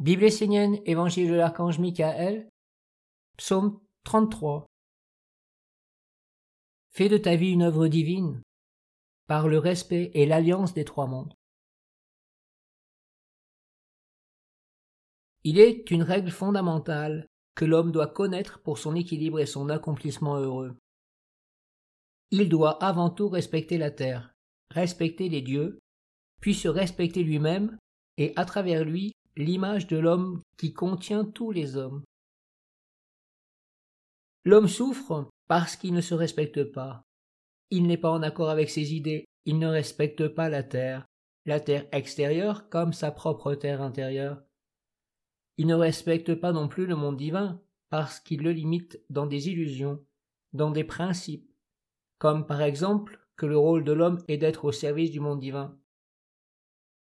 Bible 0.00 0.24
essénienne, 0.24 0.80
Évangile 0.86 1.28
de 1.28 1.34
l'archange 1.34 1.78
Michael, 1.78 2.48
Psaume 3.36 3.78
33. 4.04 4.64
Fais 6.88 7.10
de 7.10 7.18
ta 7.18 7.36
vie 7.36 7.50
une 7.50 7.60
œuvre 7.60 7.86
divine, 7.86 8.40
par 9.26 9.46
le 9.46 9.58
respect 9.58 10.10
et 10.14 10.24
l'alliance 10.24 10.72
des 10.72 10.86
trois 10.86 11.06
mondes. 11.06 11.34
Il 15.44 15.58
est 15.58 15.90
une 15.90 16.02
règle 16.02 16.30
fondamentale 16.30 17.26
que 17.54 17.66
l'homme 17.66 17.92
doit 17.92 18.06
connaître 18.06 18.62
pour 18.62 18.78
son 18.78 18.94
équilibre 18.96 19.38
et 19.38 19.44
son 19.44 19.68
accomplissement 19.68 20.36
heureux. 20.36 20.78
Il 22.30 22.48
doit 22.48 22.82
avant 22.82 23.10
tout 23.10 23.28
respecter 23.28 23.76
la 23.76 23.90
terre, 23.90 24.32
respecter 24.70 25.28
les 25.28 25.42
dieux, 25.42 25.78
puis 26.40 26.54
se 26.54 26.68
respecter 26.68 27.22
lui-même, 27.22 27.76
et 28.16 28.32
à 28.36 28.46
travers 28.46 28.82
lui 28.82 29.12
l'image 29.36 29.86
de 29.86 29.98
l'homme 29.98 30.42
qui 30.56 30.72
contient 30.72 31.24
tous 31.24 31.52
les 31.52 31.76
hommes. 31.76 32.02
L'homme 34.44 34.68
souffre 34.68 35.28
parce 35.48 35.76
qu'il 35.76 35.92
ne 35.94 36.00
se 36.00 36.14
respecte 36.14 36.64
pas. 36.64 37.02
Il 37.70 37.86
n'est 37.86 37.98
pas 37.98 38.10
en 38.10 38.22
accord 38.22 38.50
avec 38.50 38.70
ses 38.70 38.94
idées, 38.94 39.26
il 39.44 39.58
ne 39.58 39.66
respecte 39.66 40.28
pas 40.28 40.48
la 40.48 40.62
terre, 40.62 41.06
la 41.46 41.60
terre 41.60 41.86
extérieure 41.92 42.68
comme 42.68 42.92
sa 42.92 43.10
propre 43.10 43.54
terre 43.54 43.82
intérieure. 43.82 44.42
Il 45.56 45.66
ne 45.66 45.74
respecte 45.74 46.34
pas 46.34 46.52
non 46.52 46.68
plus 46.68 46.86
le 46.86 46.96
monde 46.96 47.16
divin 47.16 47.60
parce 47.90 48.20
qu'il 48.20 48.42
le 48.42 48.52
limite 48.52 49.02
dans 49.10 49.26
des 49.26 49.48
illusions, 49.48 50.04
dans 50.52 50.70
des 50.70 50.84
principes, 50.84 51.50
comme 52.18 52.46
par 52.46 52.62
exemple 52.62 53.20
que 53.36 53.46
le 53.46 53.58
rôle 53.58 53.84
de 53.84 53.92
l'homme 53.92 54.22
est 54.28 54.38
d'être 54.38 54.64
au 54.64 54.72
service 54.72 55.10
du 55.10 55.20
monde 55.20 55.40
divin. 55.40 55.78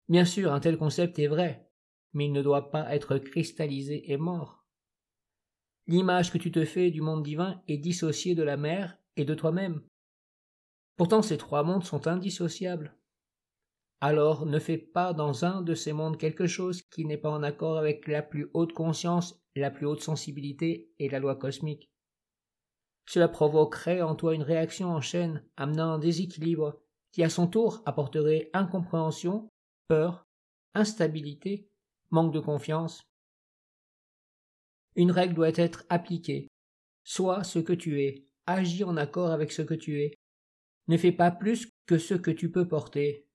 Bien 0.10 0.26
sûr, 0.26 0.52
un 0.52 0.60
tel 0.60 0.78
concept 0.78 1.20
est 1.20 1.28
vrai, 1.28 1.71
mais 2.14 2.26
il 2.26 2.34
ne 2.34 2.42
doit 2.42 2.72
pas 2.72 2.94
être 2.94 3.18
cristallisé 3.18 4.12
et 4.12 4.18
mort. 4.18 4.66
L'image 5.88 6.32
que 6.32 6.38
tu 6.38 6.52
te 6.52 6.64
fais 6.64 6.92
du 6.92 7.02
monde 7.02 7.24
divin 7.24 7.62
est 7.68 7.78
dissociée 7.78 8.36
de 8.36 8.44
la 8.44 8.58
mer 8.58 8.98
et 9.18 9.26
de 9.26 9.34
toi-même. 9.34 9.82
Pourtant 10.96 11.22
ces 11.22 11.38
trois 11.38 11.64
mondes 11.64 11.84
sont 11.84 12.08
indissociables. 12.08 12.96
Alors 14.00 14.46
ne 14.46 14.60
fais 14.60 14.78
pas 14.78 15.14
dans 15.14 15.46
un 15.46 15.62
de 15.62 15.76
ces 15.76 15.94
mondes 15.94 16.18
quelque 16.18 16.48
chose 16.48 16.82
qui 16.82 17.06
n'est 17.06 17.18
pas 17.18 17.30
en 17.30 17.44
accord 17.44 17.78
avec 17.78 18.08
la 18.08 18.22
plus 18.22 18.50
haute 18.54 18.74
conscience, 18.74 19.42
la 19.56 19.72
plus 19.72 19.86
haute 19.86 20.02
sensibilité 20.02 20.92
et 21.00 21.10
la 21.10 21.20
loi 21.20 21.36
cosmique. 21.36 21.92
Cela 23.08 23.28
provoquerait 23.28 24.02
en 24.02 24.16
toi 24.16 24.36
une 24.36 24.44
réaction 24.44 24.90
en 24.90 25.02
chaîne, 25.02 25.44
amenant 25.58 25.94
un 25.94 26.00
déséquilibre, 26.00 26.80
qui 27.12 27.24
à 27.24 27.30
son 27.30 27.48
tour 27.48 27.82
apporterait 27.86 28.50
incompréhension, 28.54 29.50
peur, 29.88 30.28
instabilité 30.74 31.71
manque 32.12 32.34
de 32.34 32.40
confiance. 32.40 33.02
Une 34.96 35.12
règle 35.12 35.34
doit 35.34 35.56
être 35.56 35.86
appliquée. 35.90 36.48
Sois 37.04 37.44
ce 37.44 37.60
que 37.60 37.74
tu 37.74 38.02
es, 38.02 38.28
agis 38.46 38.84
en 38.84 38.98
accord 38.98 39.32
avec 39.32 39.52
ce 39.52 39.62
que 39.62 39.74
tu 39.74 40.02
es. 40.02 40.14
Ne 40.88 40.98
fais 40.98 41.12
pas 41.12 41.32
plus 41.32 41.70
que 41.86 41.98
ce 41.98 42.14
que 42.14 42.32
tu 42.32 42.52
peux 42.52 42.68
porter. 42.68 43.26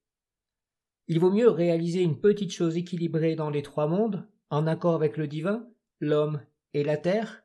Il 1.08 1.20
vaut 1.20 1.30
mieux 1.30 1.48
réaliser 1.48 2.02
une 2.02 2.20
petite 2.20 2.52
chose 2.52 2.76
équilibrée 2.76 3.36
dans 3.36 3.50
les 3.50 3.62
trois 3.62 3.86
mondes, 3.86 4.28
en 4.50 4.66
accord 4.66 4.94
avec 4.94 5.16
le 5.16 5.26
divin, 5.26 5.68
l'homme 6.00 6.42
et 6.74 6.84
la 6.84 6.96
terre, 6.96 7.44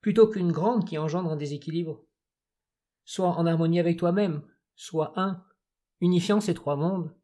plutôt 0.00 0.28
qu'une 0.28 0.52
grande 0.52 0.86
qui 0.86 0.98
engendre 0.98 1.30
un 1.30 1.36
déséquilibre. 1.36 2.04
Sois 3.04 3.28
en 3.28 3.46
harmonie 3.46 3.80
avec 3.80 3.98
toi-même, 3.98 4.42
sois 4.74 5.12
un, 5.16 5.44
unifiant 6.00 6.40
ces 6.40 6.54
trois 6.54 6.76
mondes. 6.76 7.14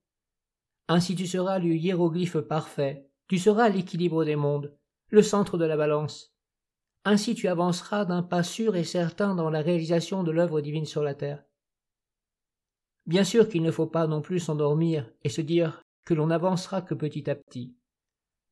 Ainsi 0.89 1.15
tu 1.15 1.27
seras 1.27 1.59
le 1.59 1.75
hiéroglyphe 1.75 2.39
parfait, 2.39 3.08
tu 3.29 3.39
seras 3.39 3.69
l'équilibre 3.69 4.25
des 4.25 4.37
mondes, 4.37 4.75
le 5.11 5.23
centre 5.23 5.59
de 5.59 5.65
la 5.65 5.77
balance. 5.77 6.35
Ainsi 7.05 7.35
tu 7.35 7.47
avanceras 7.47 8.05
d'un 8.05 8.23
pas 8.23 8.43
sûr 8.43 8.75
et 8.75 8.85
certain 8.85 9.35
dans 9.35 9.51
la 9.51 9.61
réalisation 9.61 10.23
de 10.23 10.31
l'œuvre 10.31 10.61
divine 10.61 10.87
sur 10.87 11.03
la 11.03 11.15
terre. 11.15 11.45
Bien 13.07 13.25
sûr 13.25 13.49
qu'il 13.49 13.63
ne 13.63 13.71
faut 13.71 13.87
pas 13.87 14.07
non 14.07 14.21
plus 14.21 14.41
s'endormir 14.41 15.11
et 15.25 15.29
se 15.29 15.41
dire 15.41 15.83
que 16.05 16.15
l'on 16.15 16.27
n'avancera 16.27 16.83
que 16.83 16.95
petit 16.95 17.31
à 17.31 17.35
petit. 17.35 17.75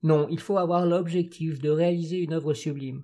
Non, 0.03 0.29
il 0.31 0.41
faut 0.41 0.59
avoir 0.59 0.87
l'objectif 0.87 1.59
de 1.59 1.71
réaliser 1.71 2.19
une 2.19 2.35
œuvre 2.35 2.55
sublime. 2.55 3.03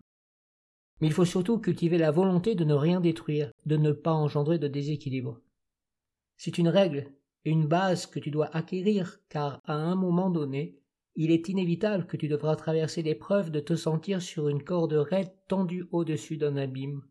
Mais 1.01 1.09
il 1.09 1.13
faut 1.13 1.25
surtout 1.25 1.59
cultiver 1.59 1.99
la 1.99 2.11
volonté 2.11 2.55
de 2.55 2.65
ne 2.65 2.75
rien 2.75 3.01
détruire, 3.01 3.51
de 3.67 3.77
ne 3.77 3.93
pas 3.93 4.13
engendrer 4.13 4.59
de 4.59 4.69
déséquilibre. 4.69 5.41
C'est 6.37 6.59
une 6.59 6.69
règle 6.69 7.13
et 7.45 7.51
une 7.51 7.67
base 7.67 8.07
que 8.07 8.19
tu 8.19 8.31
dois 8.31 8.55
acquérir, 8.55 9.19
car 9.29 9.61
à 9.65 9.75
un 9.75 9.97
moment 9.97 10.31
donné, 10.31 10.79
il 11.15 11.31
est 11.31 11.49
inévitable 11.49 12.07
que 12.07 12.17
tu 12.17 12.29
devras 12.29 12.57
traverser 12.57 13.03
l'épreuve 13.03 13.51
de 13.51 13.61
te 13.61 13.77
sentir 13.77 14.23
sur 14.23 14.49
une 14.49 14.65
corde 14.65 14.95
raide 14.95 15.33
tendue 15.49 15.87
au-dessus 15.93 16.37
d'un 16.37 16.57
abîme. 16.57 17.03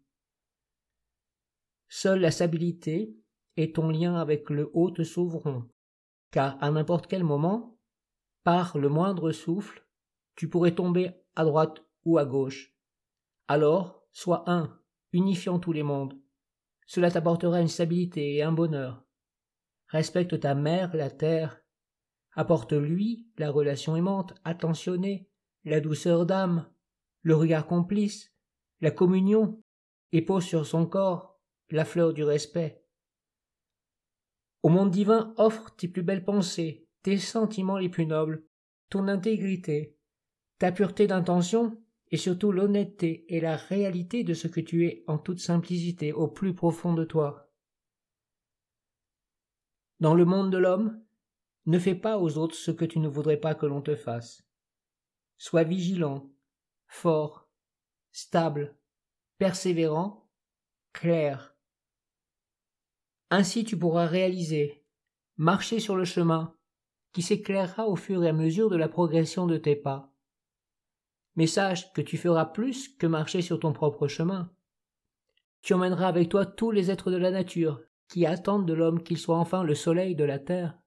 Seule 1.88 2.22
la 2.22 2.32
stabilité 2.32 3.16
et 3.58 3.74
ton 3.74 3.90
lien 3.90 4.16
avec 4.16 4.50
le 4.50 4.72
haut 4.74 4.92
te 4.92 5.04
sauveront, 5.04 5.70
car 6.32 6.58
à 6.64 6.72
n'importe 6.72 7.08
quel 7.08 7.24
moment, 7.24 7.78
par 8.44 8.78
le 8.78 8.90
moindre 8.90 9.32
souffle, 9.32 9.86
tu 10.36 10.50
pourrais 10.50 10.74
tomber 10.74 11.12
à 11.36 11.46
droite 11.46 11.84
ou 12.06 12.18
à 12.18 12.26
gauche. 12.26 12.74
Alors, 13.48 14.08
sois 14.12 14.50
un, 14.50 14.80
unifiant 15.12 15.60
tous 15.60 15.74
les 15.74 15.84
mondes. 15.84 16.20
Cela 16.88 17.12
t'apportera 17.12 17.62
une 17.62 17.68
stabilité 17.68 18.36
et 18.36 18.44
un 18.44 18.52
bonheur. 18.52 19.06
Respecte 19.88 20.40
ta 20.40 20.56
mère, 20.56 20.96
la 20.96 21.10
terre, 21.10 21.61
apporte-lui 22.34 23.28
la 23.38 23.52
relation 23.52 23.96
aimante, 23.96 24.34
attentionnée, 24.44 25.30
la 25.64 25.80
douceur 25.80 26.26
d'âme, 26.26 26.70
le 27.22 27.36
regard 27.36 27.68
complice, 27.68 28.34
la 28.80 28.92
communion, 28.92 29.62
et 30.12 30.22
pose 30.22 30.44
sur 30.44 30.66
son 30.66 30.86
corps 30.86 31.40
la 31.70 31.86
fleur 31.86 32.14
du 32.14 32.24
respect. 32.24 32.84
Au 34.64 34.70
monde 34.70 34.92
divin 34.92 35.34
offre 35.38 35.74
tes 35.76 35.88
plus 35.88 36.04
belles 36.04 36.26
pensées, 36.26 36.88
tes 37.02 37.18
sentiments 37.18 37.78
les 37.78 37.90
plus 37.90 38.06
nobles, 38.06 38.46
ton 38.90 39.08
intégrité, 39.08 39.98
ta 40.60 40.72
pureté 40.72 41.08
d'intention, 41.08 41.82
et 42.12 42.18
surtout 42.18 42.52
l'honnêteté 42.52 43.26
et 43.34 43.40
la 43.40 43.56
réalité 43.56 44.24
de 44.24 44.34
ce 44.34 44.48
que 44.48 44.60
tu 44.60 44.86
es 44.86 45.04
en 45.08 45.18
toute 45.18 45.40
simplicité 45.40 46.12
au 46.12 46.28
plus 46.28 46.54
profond 46.54 46.94
de 46.94 47.06
toi. 47.06 47.50
Dans 50.02 50.14
le 50.14 50.26
monde 50.26 50.52
de 50.52 50.58
l'homme, 50.58 51.02
ne 51.66 51.80
fais 51.80 51.96
pas 51.96 52.18
aux 52.18 52.38
autres 52.38 52.56
ce 52.56 52.72
que 52.72 52.86
tu 52.86 53.00
ne 53.00 53.08
voudrais 53.08 53.38
pas 53.38 53.56
que 53.56 53.66
l'on 53.66 53.82
te 53.82 53.96
fasse. 53.96 54.44
Sois 55.38 55.64
vigilant, 55.64 56.32
fort, 56.88 57.50
stable, 58.12 58.76
persévérant, 59.38 60.30
clair. 60.94 61.56
Ainsi 63.30 63.64
tu 63.64 63.78
pourras 63.78 64.06
réaliser, 64.06 64.84
marcher 65.38 65.80
sur 65.80 65.96
le 65.96 66.06
chemin, 66.06 66.56
qui 67.14 67.22
s'éclairera 67.22 67.88
au 67.88 67.96
fur 67.96 68.24
et 68.24 68.30
à 68.30 68.34
mesure 68.34 68.70
de 68.70 68.76
la 68.76 68.90
progression 68.90 69.48
de 69.48 69.58
tes 69.58 69.76
pas. 69.76 70.14
Mais 71.36 71.48
sache 71.48 71.92
que 71.94 72.02
tu 72.02 72.18
feras 72.18 72.46
plus 72.46 72.90
que 72.90 73.08
marcher 73.08 73.42
sur 73.42 73.60
ton 73.60 73.74
propre 73.74 74.08
chemin. 74.08 74.52
Tu 75.62 75.74
emmèneras 75.74 76.08
avec 76.08 76.30
toi 76.30 76.46
tous 76.46 76.72
les 76.72 76.92
êtres 76.92 77.12
de 77.12 77.18
la 77.18 77.32
nature, 77.32 77.82
qui 78.10 78.26
attendent 78.26 78.68
de 78.68 78.74
l'homme 78.74 79.04
qu'il 79.04 79.18
soit 79.18 79.38
enfin 79.38 79.64
le 79.64 79.76
soleil 79.76 80.16
de 80.16 80.24
la 80.24 80.40
terre. 80.40 80.81